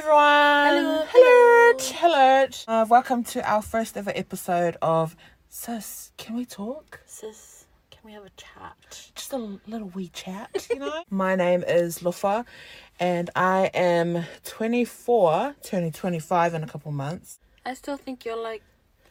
[0.00, 1.04] everyone.
[1.10, 2.46] Hello, Hello.
[2.46, 2.46] Hello.
[2.66, 5.14] Uh, welcome to our first ever episode of
[5.50, 6.12] Sis.
[6.16, 7.02] Can we talk?
[7.04, 9.10] Sis, can we have a chat?
[9.14, 11.04] Just a little wee chat, you know?
[11.10, 12.46] My name is Lofa
[12.98, 17.38] and I am 24, turning 25 in a couple months.
[17.66, 18.62] I still think you're like,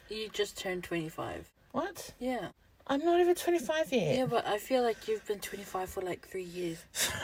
[0.10, 1.52] you just turned 25.
[1.72, 2.16] What?
[2.18, 2.48] Yeah.
[2.88, 4.18] I'm not even 25 yet.
[4.18, 6.84] Yeah, but I feel like you've been 25 for like three years.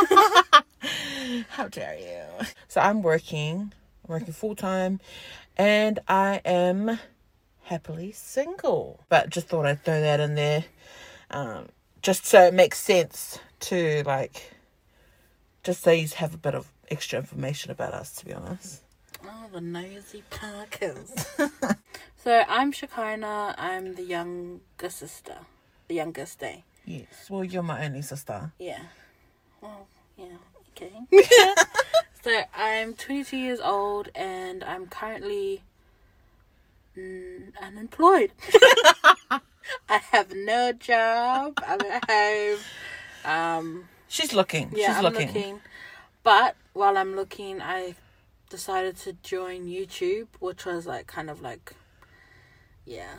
[1.50, 2.46] How dare you?
[2.68, 3.72] So I'm working,
[4.04, 5.00] I'm working full time,
[5.56, 6.98] and I am
[7.64, 9.00] happily single.
[9.08, 10.64] But just thought I'd throw that in there,
[11.30, 11.68] um,
[12.02, 14.54] just so it makes sense to like,
[15.62, 18.14] just so you have a bit of extra information about us.
[18.16, 18.82] To be honest.
[19.26, 21.14] Oh, the nosy Parkers.
[22.22, 23.54] so I'm Shekinah.
[23.56, 25.36] I'm the younger sister.
[25.88, 26.58] The youngest, eh?
[26.84, 27.30] Yes.
[27.30, 28.52] Well, you're my only sister.
[28.58, 28.82] Yeah.
[29.62, 29.86] Well,
[30.18, 30.36] yeah.
[30.76, 30.92] Okay.
[32.22, 35.62] so I'm 22 years old and I'm currently
[36.96, 38.32] mm, unemployed.
[39.88, 41.58] I have no job.
[41.66, 42.58] I'm at home.
[43.24, 44.72] Um, She's looking.
[44.74, 45.28] yeah, She's I'm looking.
[45.28, 45.60] looking.
[46.22, 47.94] But while I'm looking, I
[48.50, 51.74] decided to join YouTube, which was like kind of like,
[52.84, 53.14] yeah,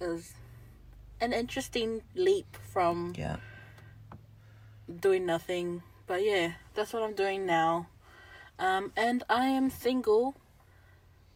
[0.00, 0.34] it was
[1.20, 3.36] an interesting leap from Yeah.
[5.00, 5.82] doing nothing.
[6.10, 7.86] But yeah, that's what I'm doing now.
[8.58, 10.34] Um, and I am single,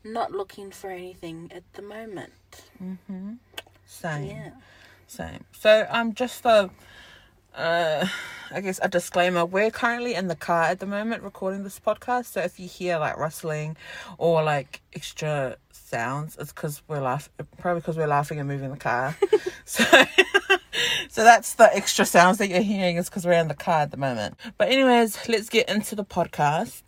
[0.03, 2.33] not looking for anything at the moment.
[3.86, 4.25] Same.
[4.25, 4.50] Yeah.
[5.06, 5.44] Same.
[5.53, 6.70] So I'm just a,
[7.55, 8.06] uh,
[8.50, 9.44] I guess a disclaimer.
[9.44, 12.33] We're currently in the car at the moment recording this podcast.
[12.33, 13.77] So if you hear like rustling
[14.19, 17.33] or like extra sounds, it's because we're laughing.
[17.59, 19.16] Probably because we're laughing and moving the car.
[19.64, 19.84] so.
[21.08, 23.91] So that's the extra sounds that you're hearing is because we're in the car at
[23.91, 24.36] the moment.
[24.58, 26.82] But anyways, let's get into the podcast.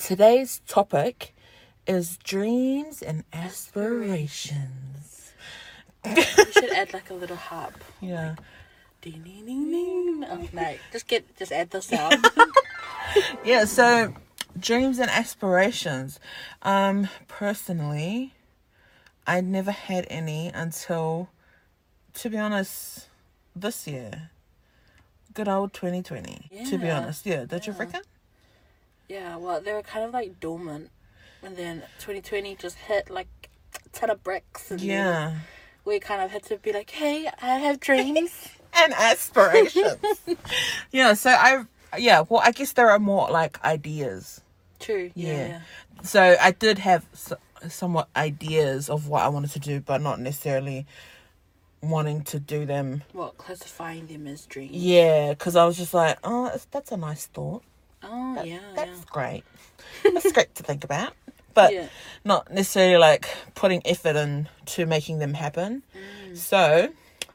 [0.00, 1.34] Today's topic
[1.86, 5.32] is dreams and aspirations.
[6.04, 7.82] We should add like a little harp.
[8.00, 8.34] Yeah.
[9.00, 10.24] Ding, ding, ding, ding.
[10.28, 12.26] Oh, no, just get just add the sound.
[13.44, 14.14] Yeah, so
[14.58, 16.18] dreams and aspirations.
[16.62, 18.34] Um, personally,
[19.26, 21.28] I never had any until,
[22.16, 23.06] to be honest,
[23.54, 24.30] this year.
[25.34, 26.50] Good old 2020.
[26.70, 27.44] To be honest, yeah.
[27.44, 27.78] Did you Yeah.
[27.78, 28.00] reckon?
[29.08, 30.90] yeah, well, they were kind of like dormant,
[31.42, 33.28] and then 2020 just hit like
[33.74, 35.34] a ton of bricks, and Yeah.
[35.84, 38.32] we kind of had to be like, hey, I have dreams.
[38.78, 39.96] And aspirations.
[40.92, 41.14] yeah.
[41.14, 41.64] So I,
[41.96, 42.24] yeah.
[42.28, 44.42] Well, I guess there are more like ideas.
[44.80, 45.12] True.
[45.14, 45.32] Yeah.
[45.32, 45.46] Yeah.
[45.48, 45.60] yeah.
[46.02, 47.06] So I did have
[47.70, 50.84] somewhat ideas of what I wanted to do, but not necessarily
[51.90, 54.72] wanting to do them Well, classifying them as dreams.
[54.74, 57.62] Yeah, because I was just like, oh, that's, that's a nice thought.
[58.02, 59.04] Oh That- yeah, that's yeah.
[59.10, 59.44] great.
[60.02, 61.12] That's great to think about,
[61.54, 61.88] but Yeah.
[62.24, 65.82] not necessarily like putting effort into making them happen.
[65.94, 66.36] Mm.
[66.36, 66.88] So,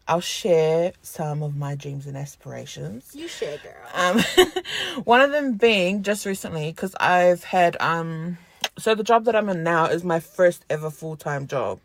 [0.08, 3.12] I'll share some of my dreams and aspirations.
[3.14, 3.74] You share, girl.
[3.94, 4.20] Um,
[5.04, 8.38] one of them being just recently because I've had um,
[8.78, 11.80] so the job that I'm in now is my first ever full time job,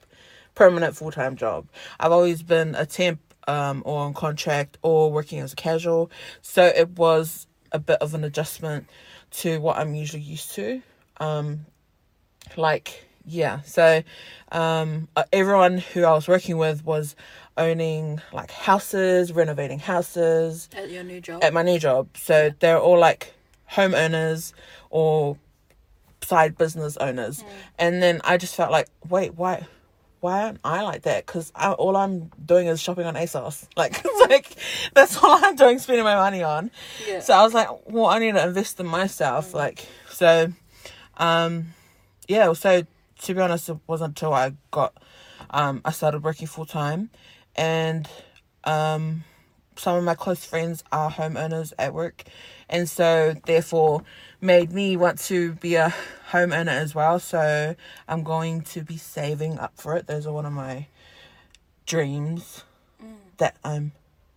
[0.56, 1.68] permanent full time job.
[2.00, 6.10] I've always been a temp um or on contract or working as a casual,
[6.42, 8.88] so it was a bit of an adjustment
[9.30, 10.82] to what I'm usually used to.
[11.18, 11.66] Um,
[12.56, 14.02] like yeah, so
[14.52, 17.16] um, uh, everyone who I was working with was
[17.56, 21.42] owning like houses, renovating houses At your new job.
[21.42, 22.08] at my new job.
[22.16, 23.34] So they're all like
[23.72, 24.52] homeowners
[24.90, 25.38] or
[26.22, 27.44] side business owners.
[27.78, 29.66] And then I just felt like, wait, why?
[30.26, 31.24] Why aren't I like that?
[31.24, 33.68] Because all I'm doing is shopping on ASOS.
[33.76, 34.56] Like, it's like
[34.92, 36.72] that's all I'm doing, spending my money on.
[37.06, 37.20] yeah.
[37.20, 39.54] So I was like, well, I need to invest in myself.
[39.54, 40.52] Like, so,
[41.16, 41.66] um,
[42.26, 42.52] yeah.
[42.54, 42.82] So
[43.20, 45.00] to be honest, it wasn't until I got,
[45.50, 47.10] um, I started working full time,
[47.54, 48.08] and
[48.64, 49.22] um,
[49.76, 52.24] some of my close friends are homeowners at work,
[52.68, 54.02] and so therefore
[54.40, 55.94] made me want to be a
[56.30, 57.18] homeowner as well.
[57.18, 57.74] So
[58.08, 60.06] I'm going to be saving up for it.
[60.06, 60.86] Those are one of my
[61.86, 62.64] dreams
[63.02, 63.14] mm.
[63.38, 63.92] that I'm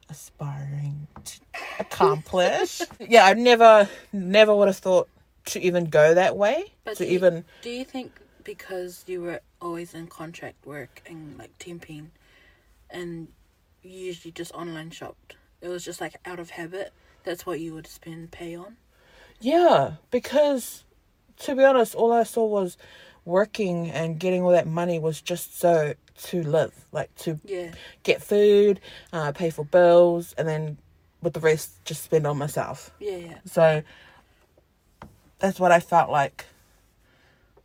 [0.10, 1.40] aspiring to
[1.80, 2.81] accomplish.
[3.00, 5.10] yeah, I never, never would have thought
[5.46, 6.66] to even go that way.
[6.84, 11.02] But to do you- even, Do you think because you were always in contract work
[11.06, 12.07] and like temping,
[12.90, 13.28] and
[13.84, 16.94] you usually just online shopped, it was just like out of habit?
[17.24, 18.78] That's what you would spend pay on.
[19.42, 20.84] Yeah, because
[21.40, 22.78] to be honest, all I saw was
[23.26, 25.94] working and getting all that money was just so
[26.24, 27.72] to live, like to Yeah.
[28.04, 28.80] get food,
[29.14, 30.78] uh, pay for bills, and then
[31.22, 32.92] with the rest just spend on myself.
[33.00, 33.16] Yeah.
[33.18, 33.38] Yeah.
[33.46, 33.84] So
[35.40, 36.46] that's what I felt like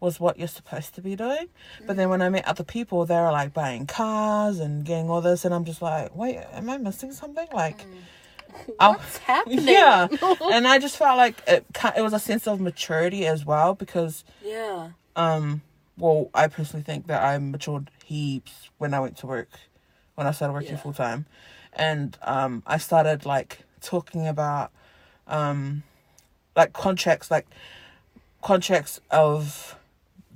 [0.01, 1.49] was what you're supposed to be doing.
[1.87, 5.21] But then when I met other people, they were like buying cars and getting all
[5.23, 7.49] this, and I'm just like, wait, am I missing something?
[7.53, 7.89] Like, I'll-
[8.79, 9.67] What's happening?
[9.67, 10.07] yeah.
[10.53, 11.65] and I just felt like it.
[11.97, 14.91] It was a sense of maturity as well because, yeah.
[15.17, 15.63] um,
[15.99, 19.49] well, I personally think that I matured heaps when I went to work,
[20.15, 20.77] when I started working Yeah.
[20.79, 21.27] full time,
[21.73, 24.71] and um, I started like talking about,
[25.27, 25.83] um,
[26.57, 27.47] like contracts, like
[28.43, 29.77] contracts of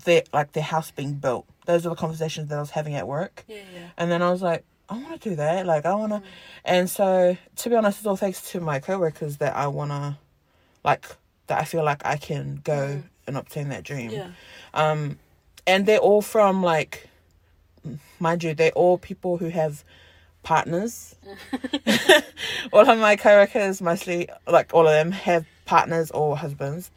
[0.04, 1.46] their like their house being built.
[1.66, 3.44] Those are the conversations that I was having at work.
[3.46, 3.88] Yeah, yeah.
[3.96, 5.67] And then I was like, I want to do that.
[5.67, 6.23] Like, I want to.
[6.64, 10.17] And so, to be honest, it's all thanks to my coworkers that I want to,
[10.85, 11.05] like,
[11.46, 14.11] that I feel like I can go and obtain that dream.
[14.11, 14.31] Yeah.
[14.75, 15.19] Um,
[15.67, 17.08] and they're all from, like,
[18.19, 19.85] mind you, they're all people who have
[20.43, 21.14] partners.
[22.73, 26.90] all of my coworkers, mostly, like, all of them have partners or husbands.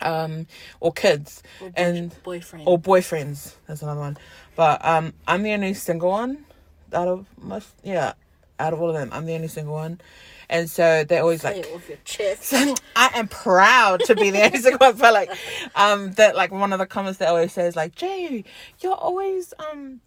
[0.00, 0.46] Um,
[0.78, 2.68] or kids Or boy- And- boyfriend.
[2.68, 3.54] or boyfriends.
[3.66, 4.16] That's another one.
[4.54, 6.44] But um, I'm the only single one
[6.94, 7.68] out of most.
[7.82, 8.14] Yeah,
[8.58, 10.00] out of all of them, I'm the only single one,
[10.48, 11.88] and so they're always Say like.
[11.88, 12.52] your chest.
[12.96, 15.30] I am proud to be the only single one, but like,
[15.74, 18.44] um, that like one of the comments they always say is like, Jay,
[18.80, 20.00] you're always um,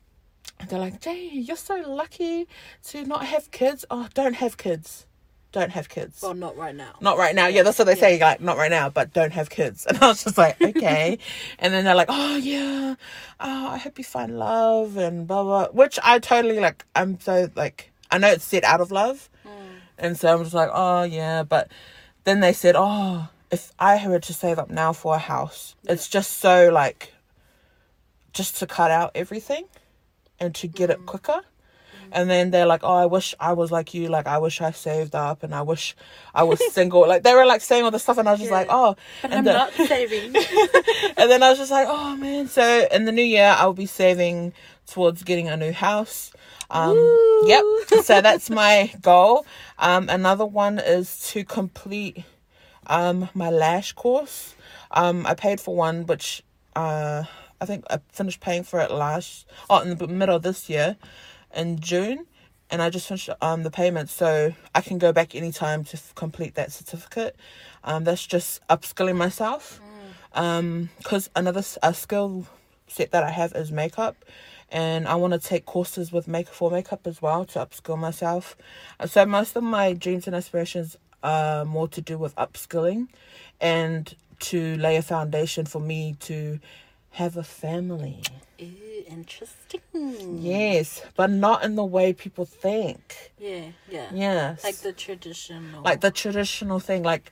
[0.70, 2.48] they're like, Jay, you're so lucky
[2.86, 3.86] to not have kids.
[3.90, 5.06] Oh, don't have kids,
[5.54, 6.22] don't have kids.
[6.22, 6.96] well, not right now.
[7.00, 7.48] Not right now.
[7.48, 8.20] Yeah, that's what they say.
[8.20, 9.88] Like, not right now, but don't have kids.
[9.94, 11.20] And I was just like, okay.
[11.60, 12.96] and then they're like, oh yeah,
[13.40, 15.68] oh, I hope you find love and blah blah.
[15.68, 16.84] Which I totally like.
[16.96, 19.50] I'm so like, I know it's said out of love, hmm.
[20.00, 21.44] and so I'm just like, oh yeah.
[21.44, 21.72] But
[22.24, 26.10] then they said, oh, if I were to save up now for a house, it's
[26.10, 27.14] just so like,
[28.34, 29.66] just to cut out everything,
[30.40, 31.06] and to get it hmm.
[31.06, 31.42] quicker.
[32.14, 34.08] And then they're like, "Oh, I wish I was like you.
[34.08, 35.96] Like, I wish I saved up, and I wish
[36.34, 38.52] I was single." like, they were like saying all the stuff, and I was just
[38.52, 38.58] Yeah.
[38.60, 40.36] like, "Oh." But and I'm the- not saving.
[41.18, 43.88] and then I was just like, "Oh man!" So in the new year, I'll be
[43.88, 44.54] saving
[44.88, 46.32] towards getting a new house.
[46.70, 47.48] Um, Woo.
[47.48, 47.64] yep.
[48.04, 49.46] So that's my goal.
[49.80, 52.24] Um, another one is to complete
[52.88, 54.56] um my lash course.
[54.92, 56.44] Um, I paid for one, which
[56.76, 57.24] uh
[57.62, 60.98] I think I finished paying for it last oh in the middle of this year,
[61.56, 62.26] in June,
[62.70, 66.14] and I just finished um the payment, so I can go back anytime to f-
[66.16, 67.36] complete that certificate.
[67.84, 69.82] Um, that's just upskilling myself.
[70.34, 72.48] Um, because another s- a skill
[72.88, 74.16] set that I have is makeup,
[74.72, 78.56] and I want to take courses with make for makeup as well to upskill myself.
[79.00, 83.08] Uh, So most of my dreams and aspirations are more to do with upskilling,
[83.62, 86.60] and to lay a foundation for me to
[87.14, 88.22] have a family.
[88.62, 89.82] Ooh, interesting.
[90.42, 93.32] Yes, but not in the way people think.
[93.40, 94.10] Yeah, yeah.
[94.12, 94.64] Yes.
[94.64, 95.82] Like the traditional.
[95.84, 97.32] like the traditional thing like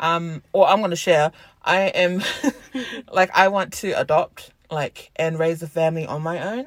[0.00, 1.30] um or i'm going to share
[1.62, 2.22] i am
[3.12, 6.66] like i want to adopt like and raise a family on my own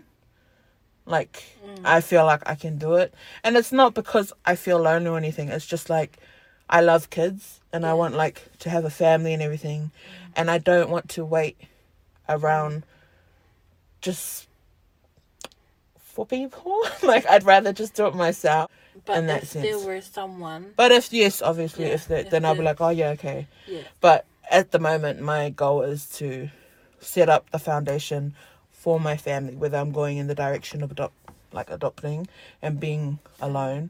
[1.05, 1.43] like
[1.83, 3.13] i feel like i can do it
[3.43, 6.17] and it's not because i feel lonely or anything it's just like
[6.69, 9.89] i love kids and i want like to have a family and everything
[10.35, 11.57] and i don't want to wait
[12.29, 12.83] around
[14.01, 14.47] just
[15.97, 18.69] for people like i'd rather just do it myself
[19.05, 19.85] but in that if there sense.
[19.85, 23.09] were someone, but if yes, obviously, Yeah, if if then I'll be like, oh yeah,
[23.09, 23.47] okay.
[23.67, 26.49] yeah, But at the moment, my goal is to
[26.99, 28.35] set up the foundation
[28.71, 31.15] for my family, whether I'm going in the direction of adopt,
[31.51, 32.27] like adopting
[32.61, 33.89] and being alone,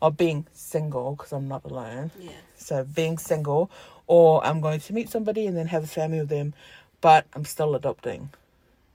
[0.00, 2.10] or being single because I'm not alone.
[2.18, 3.70] yeah, So being single,
[4.06, 6.54] or I'm going to meet somebody and then have a family with them,
[7.00, 8.30] but I'm still adopting.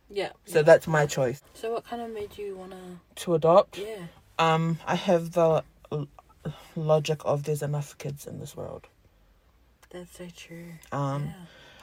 [0.10, 0.32] yeah.
[0.46, 0.64] So yeah.
[0.64, 3.00] that's my choice So what kind of made you wanna?
[3.16, 3.78] to adopt.
[3.78, 4.08] Yeah,
[4.40, 6.08] Um, I have the l-
[6.76, 8.88] logic of there's enough kids in this world.
[9.90, 10.74] that's so true.
[10.92, 11.34] Um, yeah.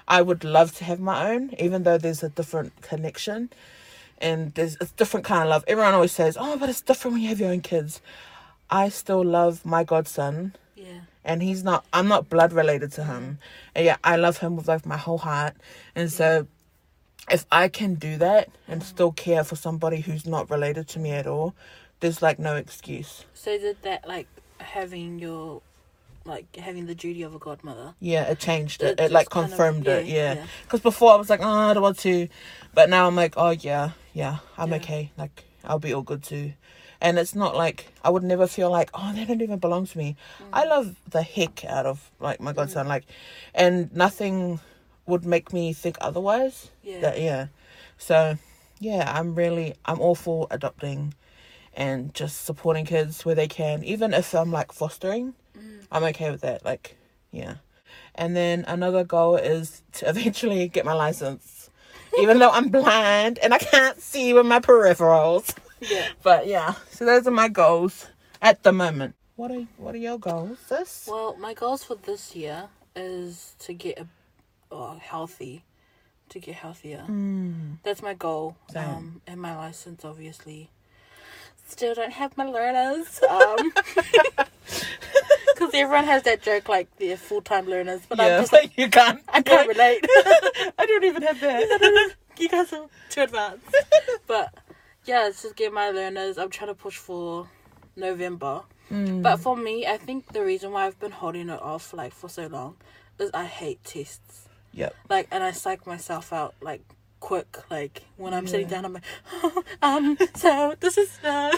[0.08, 3.50] I would love to have my own, even though there's a different connection
[4.18, 5.64] and there's a different kind of love.
[5.68, 8.00] Everyone always says, "Oh, but it's different when you have your own kids."
[8.68, 10.54] I still love my godson,
[11.24, 11.84] and he's not.
[11.92, 13.34] I'm not blood related to him, mm-hmm.
[13.74, 15.54] and yeah, I love him with like my whole heart.
[15.94, 16.46] And so,
[17.30, 18.88] if I can do that and mm-hmm.
[18.88, 21.54] still care for somebody who's not related to me at all,
[22.00, 23.24] there's like no excuse.
[23.34, 24.26] So did that like
[24.58, 25.62] having your,
[26.24, 27.94] like having the duty of a godmother?
[28.00, 28.98] Yeah, it changed it.
[28.98, 30.06] It It, like just kind of- confirmed it.
[30.06, 30.34] yeah, Yeah.
[30.34, 30.46] yeah.
[30.64, 32.28] Because before I was like, oh, I don't want to,
[32.74, 34.76] but now I'm like, oh yeah, yeah, I'm Yeah.
[34.76, 35.12] okay.
[35.16, 36.52] Like I'll be all good too.
[37.00, 39.98] And it's not like I would never feel like, oh, they don't even belong to
[39.98, 40.16] me.
[40.38, 40.46] Mm.
[40.52, 43.04] I love the heck out of like my godson, like,
[43.54, 44.60] and nothing
[45.06, 46.70] would make me think otherwise.
[46.82, 47.46] Yeah, That yeah,
[47.96, 48.36] so
[48.78, 51.14] yeah, I'm really I'm all for adopting,
[51.74, 55.34] and just supporting kids where they can, even if I'm like fostering.
[55.56, 55.86] Mm.
[55.90, 56.64] I'm okay with that.
[56.64, 56.96] Like,
[57.32, 57.54] yeah.
[58.14, 61.70] And then another goal is to eventually get my license.
[62.18, 65.54] Even though I'm blind and I can't see with my peripherals.
[65.80, 66.08] Yeah.
[66.22, 68.06] But yeah, so those are my goals
[68.42, 69.14] at the moment.
[69.36, 71.08] What are what are your goals, sis?
[71.10, 74.06] Well, my goals for this year is to get a
[74.70, 75.64] oh, healthy,
[76.28, 77.04] to get healthier.
[77.08, 77.78] Mm.
[77.82, 78.56] That's my goal.
[78.70, 78.84] Same.
[78.84, 80.70] Um, and my license, obviously.
[81.66, 83.20] Still don't have my learners.
[83.22, 83.72] Um,
[85.60, 88.88] because everyone has that joke like they're full time learners, but I'm just like you
[88.88, 89.22] can't.
[89.28, 90.04] I can't relate.
[90.78, 92.14] I don't even have that.
[92.38, 93.64] you guys are too advanced.
[94.26, 94.52] but
[95.10, 96.38] yeah, it's just get my learners.
[96.38, 97.48] I'm trying to push for
[97.96, 98.62] November.
[98.92, 99.22] Mm.
[99.22, 102.28] But for me, I think the reason why I've been holding it off like for
[102.28, 102.76] so long
[103.18, 104.48] is I hate tests.
[104.72, 104.94] Yep.
[105.08, 106.82] Like, and I psych myself out like
[107.18, 107.58] quick.
[107.70, 109.04] Like when I'm sitting down, I'm like,
[109.82, 111.56] um, so this is uh...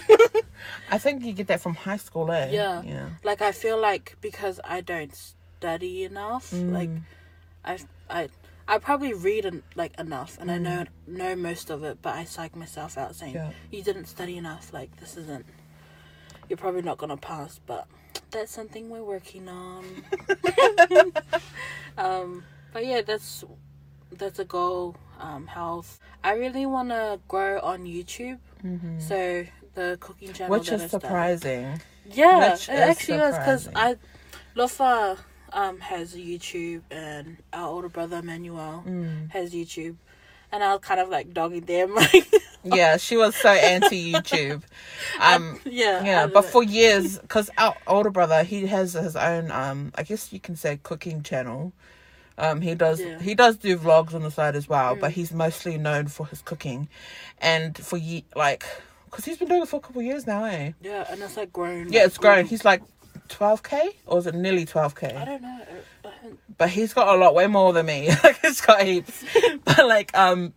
[0.90, 2.50] I think you get that from high school, eh?
[2.50, 2.82] Yeah.
[2.82, 3.08] Yeah.
[3.22, 7.02] like I feel like because I don't study enough, like Mm.
[7.64, 7.78] I
[8.10, 8.28] I
[8.68, 10.62] I probably read en- like enough and I Mm.
[10.62, 13.50] know know most of it, but I psych myself out saying Yeah.
[13.70, 14.72] you didn't study enough.
[14.72, 15.44] Like this isn't.
[16.48, 17.86] You're probably not gonna pass, but
[18.30, 19.84] that's something we're working on.
[21.98, 23.44] um, but yeah, that's
[24.12, 24.96] that's a goal.
[25.20, 26.00] Um, health.
[26.24, 28.38] I really want to grow on YouTube.
[28.64, 29.00] Mhm.
[29.00, 31.80] So the cooking channel, Which is I started- surprising.
[32.06, 33.98] yeah, Which it is actually was because I, surprising.
[34.56, 35.18] Lofa,
[35.54, 39.30] um, has YouTube and our older brother Manuel Mm.
[39.30, 39.96] has YouTube,
[40.50, 42.30] and I was kind of like dogging them, like
[42.64, 44.62] Yeah, she was so anti YouTube.
[45.20, 49.92] Um, yeah, yeah, but for years, because our older brother, he has his own, um,
[49.96, 51.72] I guess you can say, cooking channel.
[52.38, 53.20] Um, he does Yeah.
[53.20, 55.14] he does do vlogs on the side as well, but Mm.
[55.14, 56.88] he's mostly known for his cooking,
[57.40, 58.64] and for ye like,
[59.04, 60.72] because he's been doing it for a couple of years now, eh?
[60.80, 61.92] yeah, and it's like grown.
[61.92, 62.46] Yeah, it's grown.
[62.46, 62.82] He's like
[63.32, 65.08] twelve k, or is it nearly twelve k?
[65.08, 65.60] I don't know.
[66.04, 66.10] I
[66.58, 68.08] but he's got a lot way more than me.
[68.24, 69.24] like he's got heaps.
[69.64, 70.52] but like um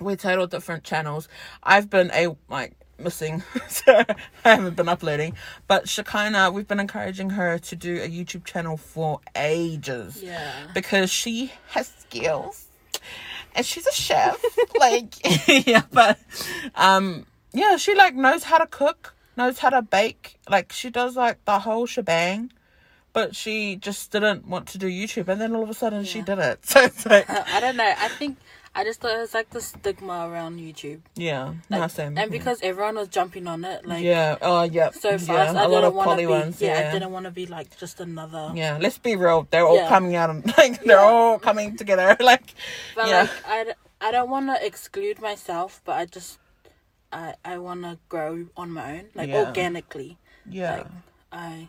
[0.00, 1.28] we're total different channels.
[1.62, 4.02] I've been a like missing so
[4.44, 5.34] I haven't been uploading.
[5.66, 10.22] But Shekinah, we've been encouraging her to do a YouTube channel for ages.
[10.22, 12.66] Yeah, Because she has skills.
[13.54, 14.42] And she's a chef.
[14.78, 15.14] like
[15.66, 16.18] yeah, but
[16.74, 20.38] um yeah, she like knows how to cook, knows how to bake.
[20.48, 22.52] Like she does like the whole shebang.
[23.14, 26.22] But she just didn't want to do YouTube, and then all of a sudden she
[26.22, 26.60] did it.
[26.64, 27.92] So it's like, I don't know.
[27.98, 28.38] I think
[28.74, 32.16] I just thought it was like the stigma around YouTube, yeah, like, no, same.
[32.16, 35.64] and because everyone was jumping on it, like yeah, oh yeah, so fast, yeah, I
[35.66, 36.30] a lot of poly be.
[36.30, 36.62] ones.
[36.62, 38.52] yeah, Yeah, I didn't want to be like just another.
[38.54, 38.78] yeah.
[38.80, 39.88] Let's be real; they're all Yeah.
[39.90, 42.16] coming out and like they're all coming together.
[42.18, 42.54] Like,
[42.94, 43.20] But Yeah.
[43.24, 46.38] like I, I don't want to exclude myself, but I just
[47.12, 49.46] I I want to grow on my own, like Yeah.
[49.46, 50.18] organically.
[50.48, 50.86] yeah, Like,
[51.30, 51.68] I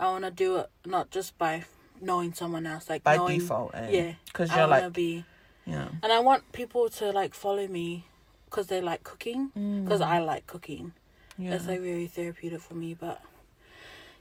[0.00, 1.64] I want to do it not just by
[2.00, 3.88] knowing someone else, like by knowing, default, eh?
[3.90, 5.24] Yeah, because you're to like, be,
[5.66, 8.06] yeah, and I want people to like follow me
[8.46, 9.50] because they like cooking,
[9.84, 10.92] because I like cooking.
[11.38, 11.44] Mm.
[11.44, 11.54] yeah.
[11.54, 13.20] It's like very therapeutic for me, but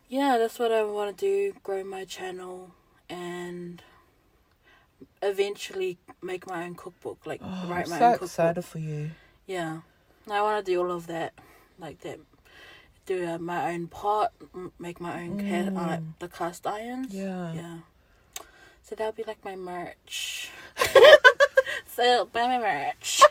[0.10, 2.72] yeah, that's what I want to do: grow my channel
[3.10, 3.82] and
[5.22, 8.28] eventually make my own cookbook, like Oh, write I'm my so own cookbook.
[8.30, 9.12] excited for you.
[9.46, 9.82] Yeah,
[10.30, 11.34] I want to do all of that,
[11.80, 12.20] like that.
[13.06, 14.32] Do uh, my own pot,
[14.80, 16.14] make my own ca- uh, Mm.
[16.20, 17.14] the cast irons.
[17.14, 17.54] Yeah.
[17.54, 17.78] yeah.
[18.84, 20.50] So that'll be like my merch.
[21.88, 23.22] so buy my merch.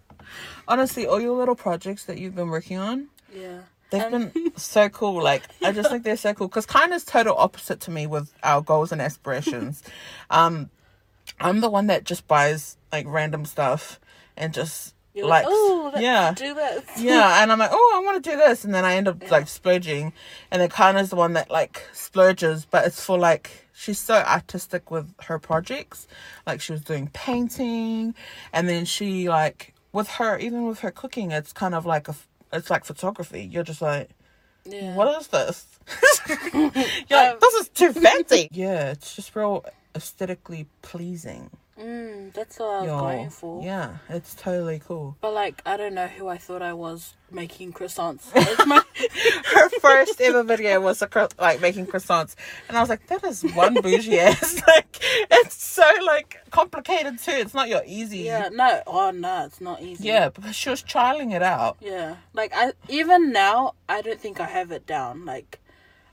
[0.68, 3.60] Honestly, all your little projects that you've been working on, yeah.
[3.90, 5.22] They've Um, been so cool.
[5.22, 8.32] Like I just think they're so cool because kind of total opposite to me with
[8.42, 9.82] our goals and aspirations.
[10.30, 10.68] um,
[11.40, 13.98] I'm the one that just buys like random stuff
[14.36, 16.32] and just You're like like, oh, yeah.
[16.34, 16.84] do this.
[16.98, 19.22] yeah, and I'm like, oh, I want to do this, and then I end up
[19.22, 19.30] Yeah.
[19.30, 20.12] like splurging,
[20.50, 24.90] and then Kana's the one that like splurges, but it's for like she's so artistic
[24.90, 26.06] with her projects.
[26.46, 28.14] Like she was doing painting,
[28.52, 32.14] and then she like with her even with her cooking, it's kind of like a
[32.52, 33.42] it's like photography.
[33.50, 34.10] You're just like,
[34.64, 34.94] Yeah.
[34.94, 35.66] what is this?
[36.54, 36.70] You're
[37.10, 38.48] like, Um, this is too fancy.
[38.52, 41.50] yeah, it's just real aesthetically pleasing.
[41.78, 43.62] Mm, that's what I was Yo, going for.
[43.62, 45.16] Yeah, it's totally cool.
[45.20, 48.34] But like, I don't know who I thought I was making croissants.
[48.66, 48.82] My-
[49.54, 52.34] her first ever video was a cro- like making croissants,
[52.68, 54.98] and I was like, "That is one bougie ass." like,
[55.30, 57.30] it's so like complicated too.
[57.32, 58.18] It's not your easy.
[58.18, 60.08] yeah, no, oh no, it's not easy.
[60.08, 61.76] Yeah, because she was trialing it out.
[61.80, 65.24] Yeah, like I even now I don't think I have it down.
[65.24, 65.60] Like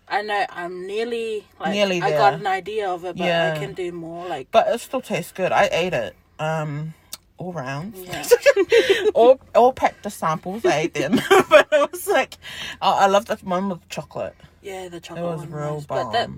[0.08, 3.54] I know I'm nearly like Nearly I got an idea of it, but Yeah.
[3.56, 4.28] I can do more.
[4.28, 5.52] Like But it still tastes good.
[5.52, 6.16] I ate it.
[6.40, 6.94] Um,
[7.38, 8.00] all rounds.
[8.00, 8.24] yeah,
[9.14, 10.64] all all packed the samples.
[10.66, 11.20] I ate them,
[11.50, 12.38] but it was like,
[12.82, 14.36] oh, I love that one with chocolate.
[14.62, 15.26] yeah, the chocolate.
[15.26, 16.06] It was one real was- bomb.
[16.08, 16.30] But that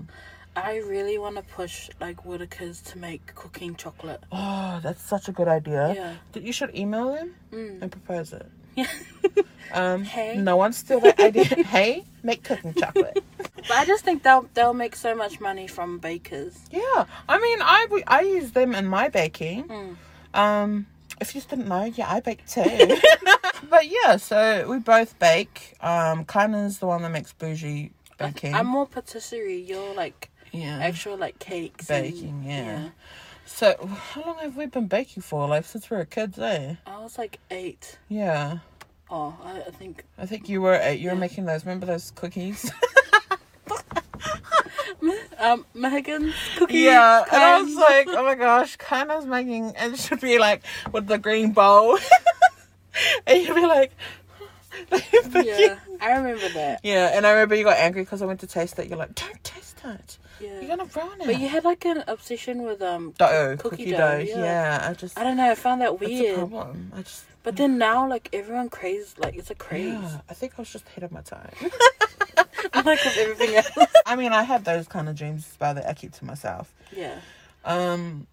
[0.56, 4.20] I really want to push like Whittaker's to make cooking chocolate.
[4.32, 5.92] Oh, that's such a good idea.
[5.94, 6.40] Yeah.
[6.40, 7.82] You should email them Mm.
[7.82, 8.46] and propose it.
[8.78, 8.86] Yeah.
[9.72, 10.36] Um, Hey.
[10.38, 11.44] No one steal that idea.
[11.76, 13.22] hey, make cooking chocolate.
[13.36, 16.58] But I just think they'll they'll make so much money from bakers.
[16.70, 19.64] Yeah, I mean, I I use them in my baking.
[19.68, 19.96] Mm.
[20.32, 20.86] Um,
[21.20, 22.62] if you just didn't know, yeah, I bake too.
[23.68, 25.74] but yeah, so we both bake.
[25.82, 28.54] Um, Kana's the one that makes bougie baking.
[28.54, 29.60] I'm more patisserie.
[29.60, 31.90] You're like yeah, actual like cakes.
[31.90, 32.44] and- baking.
[32.46, 32.88] Yeah.
[33.50, 33.74] So
[34.12, 35.48] how long have we been baking for?
[35.48, 36.74] Like since we were kids, eh?
[36.86, 37.98] I was like eight.
[38.08, 38.58] Yeah,
[39.10, 41.00] Oh, I, I think I think you were eight.
[41.00, 41.20] You were Yeah.
[41.20, 41.64] making those.
[41.64, 42.70] Remember those cookies?
[45.38, 46.78] um Megan's cookie.
[46.80, 49.74] yeah, and I was like, oh my gosh, Kana's making.
[49.76, 50.62] And it should be like
[50.92, 51.98] with the green bowl,
[53.26, 53.92] and you'd be like.
[54.92, 56.80] yeah, I remember that.
[56.84, 58.88] Yeah, and I remember you got angry because I went to taste it.
[58.88, 60.18] You're like, don't taste it.
[60.40, 60.60] Yeah.
[60.60, 61.26] You're gonna ruin it.
[61.26, 63.12] But you had like an obsession with um.
[63.18, 64.16] dough, cookie cookie, dough, dough.
[64.18, 64.38] yeah.
[64.38, 64.86] Yeah.
[64.90, 65.50] I just I don't know.
[65.50, 66.36] I found that it's a weird.
[66.36, 66.92] problem.
[66.96, 69.92] I just But then now, like everyone craze, like it's a craze.
[69.92, 70.20] yeah.
[70.28, 71.50] I think I was just ahead of my time.
[72.74, 73.90] like with everything else.
[74.06, 76.72] I mean, I have those kind of dreams, but I keep to myself.
[76.94, 77.16] Yeah.
[77.64, 78.26] Um,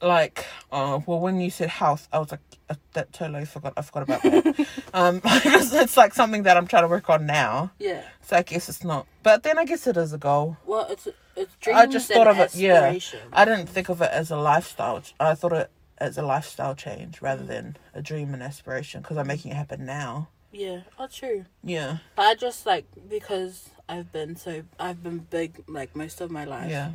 [0.00, 3.72] like, uh, well, when you said health, I was like, uh, that totally forgot.
[3.76, 4.66] I forgot about that.
[4.94, 7.70] um, because it's like something that I'm trying to work on now.
[7.78, 8.02] Yeah.
[8.22, 9.06] So I guess it's not.
[9.22, 10.56] But then I guess it is a goal.
[10.66, 12.54] Well, it's it's dreams I just thought of it.
[12.54, 12.98] Yeah.
[13.32, 15.02] I didn't think of it as a lifestyle.
[15.18, 19.26] I thought it as a lifestyle change rather than a dream and aspiration because I'm
[19.26, 20.28] making it happen now.
[20.50, 20.80] Yeah.
[20.98, 21.46] Oh, true.
[21.64, 26.30] Yeah, But I just like because I've been so I've been big like most of
[26.30, 26.70] my life.
[26.70, 26.92] yeah.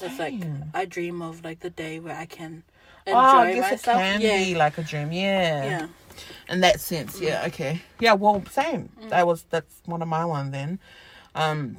[0.00, 0.34] It's like
[0.74, 2.62] I dream of like the day where I can
[3.04, 4.00] enjoy oh, I guess myself.
[4.00, 4.44] it can yeah.
[4.44, 5.10] be like a dream.
[5.10, 5.64] Yeah.
[5.64, 5.86] yeah.
[6.48, 7.44] In that sense, yeah.
[7.46, 7.82] Okay.
[7.98, 8.12] Yeah.
[8.12, 8.90] Well, same.
[9.00, 9.08] Mm.
[9.08, 10.78] That was that's one of my one then.
[11.34, 11.78] Um,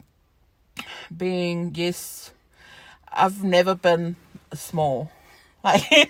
[1.15, 2.31] being yes,
[3.11, 4.15] I've never been
[4.53, 5.11] small.
[5.63, 6.09] Like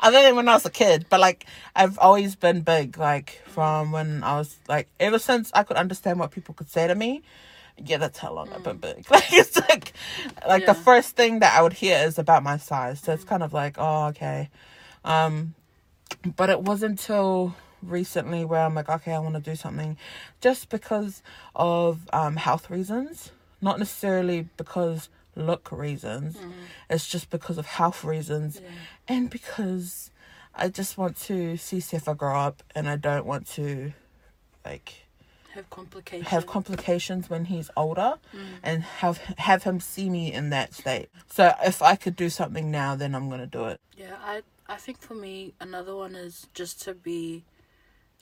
[0.00, 2.98] other than when I was a kid, but like I've always been big.
[2.98, 6.86] Like from when I was like ever since I could understand what people could say
[6.86, 7.22] to me.
[7.82, 9.06] Yeah, that's how long I've been big.
[9.10, 9.94] Like it's like
[10.46, 10.84] like the Mm.
[10.84, 13.00] First thing that I would hear is about my size.
[13.00, 14.50] So it's kind of like, oh okay.
[15.06, 15.54] Um
[16.36, 19.96] but it wasn't until recently where I'm like, okay, I want to do something
[20.40, 21.22] just because
[21.56, 26.36] of um, health reasons, not necessarily because look reasons.
[26.90, 28.68] It's just because of health reasons Yeah.
[29.08, 30.10] and because
[30.54, 33.94] I just want to see Sefa grow up and I don't want to
[34.64, 35.06] like
[35.54, 36.28] Have complications.
[36.28, 38.46] have complications when he's older Mm.
[38.62, 41.08] and have have him see me in that state.
[41.30, 43.80] So if I could do something now then I'm going to do it.
[43.96, 47.44] Yeah, I I think for me another one is just to be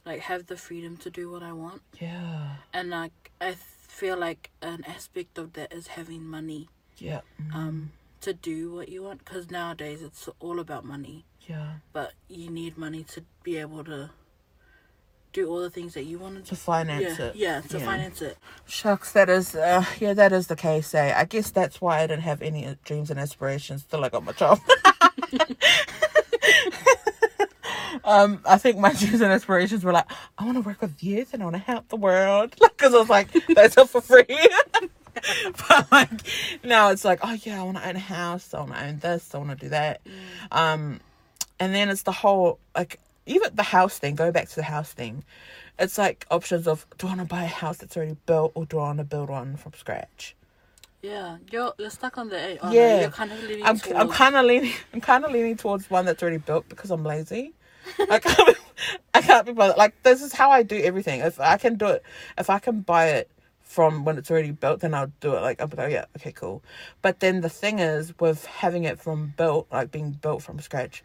[0.06, 1.82] like have the freedom to do what I want.
[2.00, 2.56] Yeah.
[2.72, 3.56] And like I
[3.98, 7.20] feel like an aspect of that is having money Yeah.
[7.54, 11.24] um to do what you want cuz nowadays it's all about money.
[11.48, 11.70] Yeah.
[11.92, 14.10] But you need money to be able to
[15.32, 17.36] do all the things that you want To to finance yeah, it.
[17.36, 17.84] Yeah, to Yeah.
[17.84, 18.36] finance it.
[18.66, 20.92] Shucks, that is, uh, yeah, that is the case.
[20.94, 21.12] Eh?
[21.16, 24.32] I guess that's why I didn't have any dreams and aspirations till I got my
[24.32, 24.58] job.
[28.10, 31.32] um, I think my dreams and aspirations were like, I want to work with youth
[31.32, 32.56] and I want to help the world.
[32.80, 34.24] Because I was like, that's are for free.
[35.68, 36.08] but like,
[36.64, 38.54] now it's like, oh yeah, I want to own a house.
[38.54, 39.34] I want to own this.
[39.34, 40.00] I want to do that.
[40.50, 41.00] Um,
[41.58, 44.14] and then it's the whole like even the house thing.
[44.14, 45.24] Go back to the house thing.
[45.78, 48.64] It's like options of do I want to buy a house that's already built or
[48.64, 50.34] do I want to build one from scratch?
[51.02, 52.60] Yeah, you're you're stuck on the eight.
[52.70, 53.02] Yeah.
[53.02, 54.00] you're kind of leaning I'm towards.
[54.00, 57.04] I'm kind of leaning I'm kind of leaning towards one that's already built because I'm
[57.04, 57.52] lazy.
[58.10, 58.54] I can't be,
[59.14, 59.76] I can't be bothered.
[59.76, 61.20] Like this is how I do everything.
[61.20, 62.02] If I can do it,
[62.38, 63.30] if I can buy it
[63.70, 65.42] from when it's already built, then I'll do it.
[65.42, 66.62] Like I'll be like, oh, yeah, okay, cool.
[67.02, 71.04] But then the thing is, with having it from built, like being built from scratch,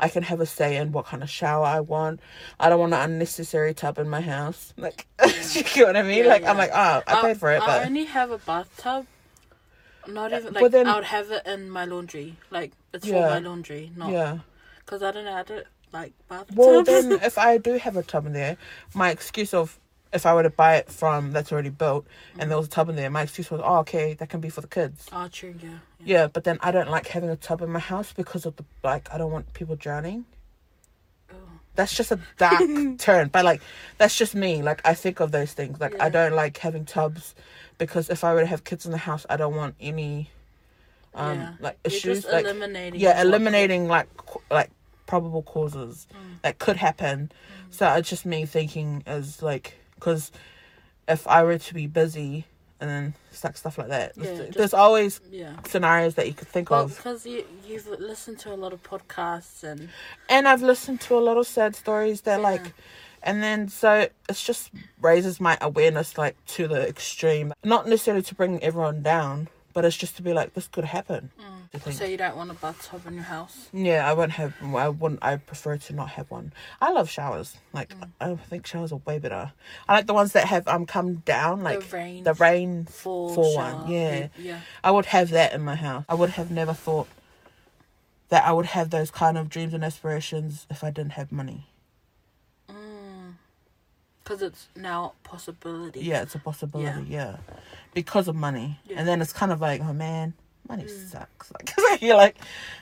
[0.00, 2.18] I can have a say in what kind of shower I want.
[2.58, 4.74] I don't want an unnecessary tub in my house.
[4.80, 5.06] Like,
[5.54, 6.24] you get what I mean?
[6.24, 6.50] Yeah, like yeah.
[6.50, 9.06] I'm like, oh, I paid for it, but I but only have a bathtub.
[10.08, 12.36] Not even like then- I would have it in my laundry.
[12.50, 14.38] Like it's for my laundry, not yeah.
[14.78, 15.34] because I don't know.
[15.34, 16.56] I don't like bathtubs.
[16.56, 18.56] Well, then if I do have a tub in there,
[18.94, 19.78] my excuse of
[20.12, 22.06] if I were to buy it from that's already built
[22.38, 24.48] and there was a tub in there, my excuse was, oh, okay, that can be
[24.48, 25.06] for the kids.
[25.12, 25.54] oh, true.
[25.62, 25.78] Yeah.
[26.04, 28.64] Yeah, but then I don't like having a tub in my house because of the
[28.82, 30.24] like I don't want people drowning.
[31.30, 31.36] Oh.
[31.74, 32.62] That's just a dark
[32.98, 33.60] turn, but like
[33.98, 34.62] that's just me.
[34.62, 35.78] Like I think of those things.
[35.78, 37.34] Like I don't like having tubs
[37.76, 40.30] because if I were to have kids in the house, I don't want any
[41.14, 41.52] um yeah.
[41.60, 43.00] like You're issues just like eliminating.
[43.00, 44.08] yeah eliminating like
[44.50, 44.70] like
[45.10, 46.40] probable causes Mm.
[46.42, 47.32] that could happen
[47.70, 50.30] so it's just me thinking as like because
[51.08, 52.44] if i were to be busy
[52.80, 54.12] and then like stuff like that.
[54.16, 55.54] Yeah, there's, just- there's always Yeah.
[55.66, 58.80] scenarios that you could think Well, of, because you you've listened to a lot of
[58.82, 59.80] podcasts and
[60.34, 62.48] and I've listened to a lot of sad stories that Yeah.
[62.50, 62.66] like,
[63.22, 64.70] and then so it's just
[65.02, 69.96] raises my awareness like to the extreme, not necessarily to bring everyone down, but it's
[69.96, 71.30] just to be like this could happen.
[71.72, 71.96] Think.
[71.96, 73.68] so you don't want a bathtub in your house.
[73.72, 74.54] Yeah, I won't have.
[74.60, 75.22] I wouldn't.
[75.22, 76.52] I prefer to not have one.
[76.80, 77.56] I love showers.
[77.72, 78.10] Like Mm.
[78.20, 79.52] I think showers are way better.
[79.88, 82.24] I like the ones that have um come down like the rain.
[82.24, 83.88] the rain fall, one.
[83.88, 84.60] Yeah, Yeah.
[84.82, 86.04] I would have that in my house.
[86.08, 87.06] I would have never thought
[88.30, 91.68] that I would have those kind of dreams and aspirations if I didn't have money.
[94.30, 95.98] Because it's now a possibility.
[96.02, 97.04] Yeah, it's a possibility.
[97.08, 97.38] Yeah,
[97.94, 98.78] because of money.
[98.86, 99.00] Yeah.
[99.00, 100.34] And then it's kind of like, oh man,
[100.68, 101.50] money sucks.
[101.90, 102.36] Like you're like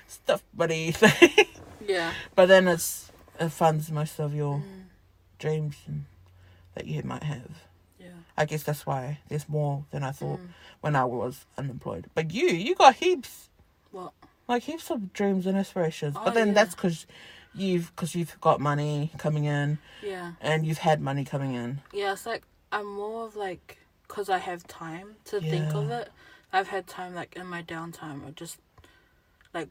[0.08, 0.94] stuff money.
[1.88, 2.12] Yeah.
[2.34, 4.82] but then it's it funds most of your Mm.
[5.38, 6.04] dreams and,
[6.74, 7.50] that you might have.
[7.98, 8.08] Yeah.
[8.36, 10.16] I guess that's why there's more than I Mm.
[10.16, 10.40] thought
[10.82, 12.10] when I was unemployed.
[12.14, 13.48] But you, you got heaps,
[13.90, 14.12] What?
[14.48, 16.14] like heaps of dreams and aspirations.
[16.18, 16.52] Oh, but then yeah.
[16.54, 17.06] that's because
[17.58, 20.32] you've because you've got money coming in Yeah.
[20.40, 21.80] and you've had money coming in.
[21.92, 22.42] Yeah, it's like
[22.72, 26.10] I'm more of like because I have time to think of it.
[26.52, 28.58] I've had time like in my downtime or just
[29.54, 29.68] like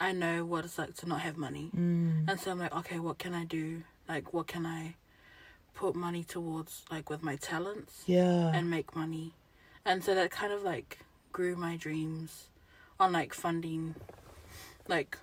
[0.00, 2.28] I know what it's like to not have money, Mm.
[2.28, 3.84] and so I'm like, okay, what can I do?
[4.08, 4.96] Like, what can I
[5.72, 8.50] put money towards, like with my talents, Yeah.
[8.52, 9.34] and make money,
[9.84, 10.98] and so that kind of like
[11.32, 12.48] grew my dreams
[12.98, 13.94] on like funding,
[14.88, 15.16] like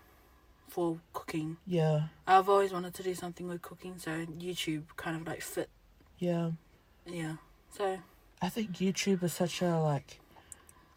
[0.72, 1.58] for cooking.
[1.68, 2.04] yeah.
[2.26, 4.12] I've always wanted to do something with cooking, so
[4.48, 5.70] YouTube kind of like fit.
[6.18, 6.52] Yeah.
[7.06, 7.36] Yeah.
[7.78, 7.98] So
[8.42, 10.20] I think YouTube is such a like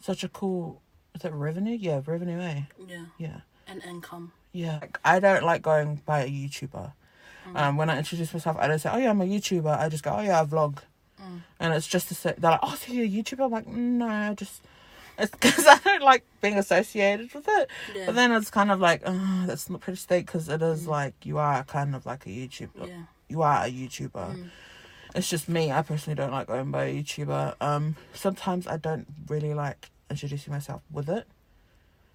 [0.01, 0.81] such a cool
[1.15, 1.77] is it revenue?
[1.77, 2.63] Yeah, revenue, eh?
[2.89, 3.41] yeah, Yeah.
[3.67, 4.33] and income.
[4.53, 4.79] Yeah.
[4.81, 6.93] Like, I don't like going by a YouTuber.
[7.49, 7.57] Mm.
[7.61, 10.03] Um, when I introduce myself, I don't say, "Oh yeah, I'm a YouTuber." I just
[10.05, 10.79] go, "Oh yeah, I vlog,"
[11.21, 11.41] Mm.
[11.61, 14.07] and it's just to say they're like, "Oh, so you're a YouTuber?" I'm like, "No,
[14.09, 14.63] I just."
[15.19, 17.71] It's because I don't like being associated with it.
[17.95, 18.07] Yeah.
[18.07, 21.15] But then it's kind of like, oh, that's not pretty state because it is like
[21.25, 22.77] you are kind of like a YouTuber.
[22.77, 22.89] Mm.
[22.89, 23.03] yeah.
[23.29, 24.11] You are a YouTuber.
[24.37, 24.51] Mm.
[25.15, 25.71] It's just me.
[25.71, 27.55] I personally don't like going by a YouTuber.
[27.61, 31.27] Um, sometimes I don't really like introducing myself with it.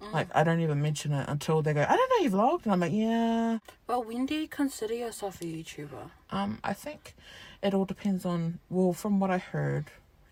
[0.02, 0.12] Mm.
[0.12, 2.72] Like I don't even mention it until they go, I don't know you vlogged, and
[2.72, 3.58] I'm like, yeah.
[3.86, 6.10] Well, when do you consider yourself a YouTuber?
[6.30, 7.14] Um, I think
[7.62, 9.86] it all depends on well, from what I heard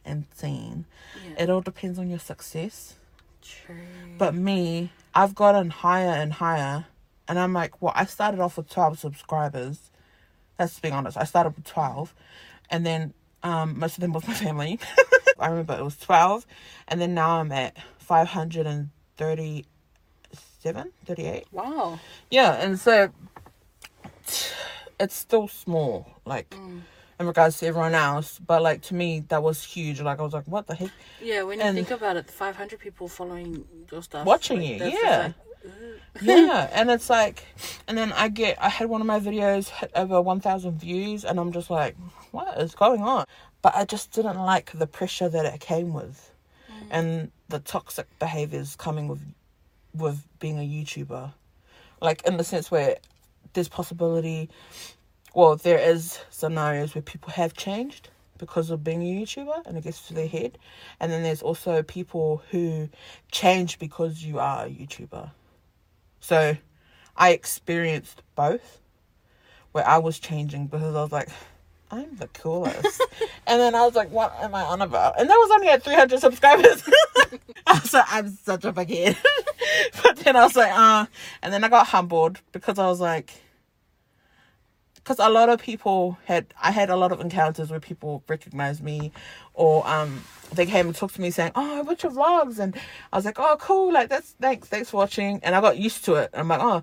[0.08, 0.86] and seen,
[1.24, 1.42] Yeah.
[1.44, 2.94] it all depends on your success.
[3.42, 3.76] True.
[4.18, 6.86] But me, I've gotten higher and higher,
[7.28, 9.90] and I'm like, well, I started off with twelve subscribers.
[10.56, 11.16] That's being honest.
[11.16, 12.14] I started with twelve,
[12.70, 14.80] and then um, most of them was my family.
[15.38, 16.46] I remember it was twelve,
[16.88, 21.46] and then now I'm at five hundred and thirty-seven, thirty-eight.
[21.52, 22.00] wow.
[22.30, 23.10] Yeah, and so
[25.00, 26.82] it's still small, like Mm.
[27.18, 28.38] In regards to everyone else.
[28.38, 30.00] But like to me, that was huge.
[30.00, 30.90] Like I was like, what the heck?
[31.20, 34.26] Yeah, when you And- think about it, 500 people following your stuff.
[34.26, 35.22] Watching like, you, yeah.
[35.26, 35.34] like,
[36.20, 37.44] yeah, and it's like,
[37.86, 41.38] and then I get, I had one of my videos hit over 1,000 views, and
[41.38, 41.96] I'm just like,
[42.30, 43.26] what is going on?
[43.62, 46.32] But I just didn't like the pressure that it came with,
[46.70, 46.86] mm.
[46.90, 49.20] and the toxic behaviors coming with,
[49.94, 51.32] with being a YouTuber,
[52.00, 52.96] like in the sense where
[53.52, 54.48] there's possibility,
[55.38, 59.84] well, there is scenarios where people have changed because of being a YouTuber, and it
[59.84, 60.58] gets to their head,
[60.98, 62.88] and then there's also people who
[63.30, 65.30] change because you are a YouTuber.
[66.18, 66.56] So
[67.16, 68.80] I experienced both
[69.70, 71.28] where I was changing because I was like,
[71.92, 73.00] I'm the coolest.
[73.46, 75.20] and then I was like, what am I on about?
[75.20, 76.82] And that was only at 300 subscribers.
[77.64, 79.16] I was like, I'm such a big head.
[80.02, 81.06] but then I was like, uh,
[81.42, 83.32] and then I got humbled because I was like,
[85.08, 88.82] because a lot of people had, I had a lot of encounters where people recognized
[88.82, 89.10] me
[89.54, 92.74] or, um, they came and talked to me saying, "Oh, I what's your vlogs?" And
[93.12, 93.92] I was like, "Oh, cool!
[93.92, 96.30] Like that's thanks, thanks for watching." And I got used to it.
[96.32, 96.82] I'm like, "Oh,"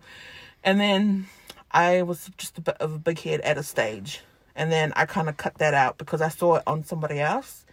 [0.63, 1.25] and then
[1.71, 4.21] I was just a bit of a big head at a stage,
[4.55, 7.65] and then I kind of cut that out because I saw it on somebody else,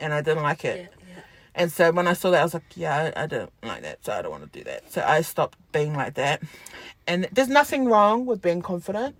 [0.00, 0.92] and I didn't like it.
[0.98, 1.22] yeah, yeah.
[1.54, 4.04] And so when I saw that, I was like, "Yeah, I, I don't like that,
[4.04, 6.42] so I don't want to do that." So I stopped being like that.
[7.06, 9.16] And there's nothing wrong with being confident.